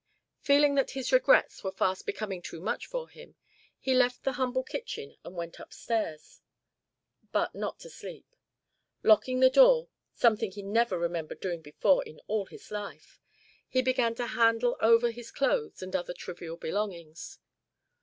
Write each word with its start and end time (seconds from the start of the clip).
Feeling 0.39 0.73
that 0.73 0.97
his 0.97 1.11
regrets 1.11 1.63
were 1.63 1.71
fast 1.71 2.07
becoming 2.07 2.41
too 2.41 2.59
much 2.59 2.87
for 2.87 3.07
him, 3.07 3.35
he 3.77 3.93
left 3.93 4.23
the 4.23 4.31
humble 4.33 4.63
kitchen 4.63 5.15
and 5.23 5.35
went 5.35 5.59
up 5.59 5.71
stairs. 5.71 6.41
But 7.31 7.53
not 7.53 7.77
to 7.81 7.89
sleep. 7.91 8.25
Locking 9.03 9.41
the 9.41 9.51
door 9.51 9.89
(something 10.15 10.49
he 10.49 10.63
never 10.63 10.97
remembered 10.97 11.39
doing 11.39 11.61
before 11.61 12.03
in 12.03 12.19
all 12.25 12.47
his 12.47 12.71
life), 12.71 13.19
he 13.67 13.83
began 13.83 14.15
to 14.15 14.25
handle 14.25 14.75
over 14.79 15.11
his 15.11 15.29
clothes 15.29 15.83
and 15.83 15.95
other 15.95 16.15
trivial 16.15 16.57
belongings. 16.57 17.37